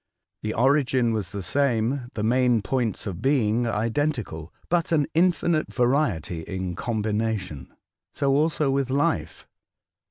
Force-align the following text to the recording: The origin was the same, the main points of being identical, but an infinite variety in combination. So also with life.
The 0.41 0.55
origin 0.55 1.13
was 1.13 1.29
the 1.29 1.43
same, 1.43 2.09
the 2.15 2.23
main 2.23 2.63
points 2.63 3.05
of 3.05 3.21
being 3.21 3.67
identical, 3.67 4.51
but 4.67 4.91
an 4.91 5.05
infinite 5.13 5.71
variety 5.71 6.41
in 6.41 6.75
combination. 6.75 7.71
So 8.11 8.31
also 8.35 8.71
with 8.71 8.89
life. 8.89 9.47